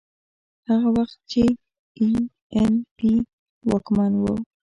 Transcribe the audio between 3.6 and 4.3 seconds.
واکمن و.